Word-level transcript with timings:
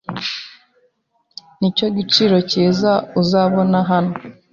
Nicyo 1.59 1.85
giciro 1.97 2.37
cyiza 2.49 2.91
uzabona 3.21 3.77
hano 3.89 4.13